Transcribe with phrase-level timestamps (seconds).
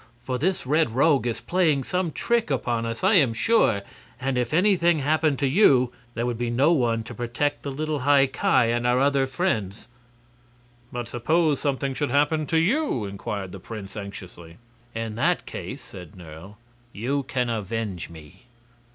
[0.23, 3.83] For this Red Rogue is playing some trick upon us, I am sure,
[4.19, 7.99] and if anything happened to you there would be no one to protect the little
[7.99, 9.87] High Ki and our other friends."
[10.91, 14.57] "But suppose something should happen to you?" inquired the prince, anxiously.
[14.95, 16.57] "In that case," said Nerle,
[16.91, 18.45] "you can avenge me."